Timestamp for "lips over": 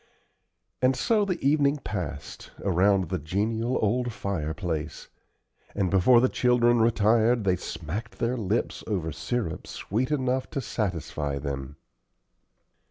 8.35-9.11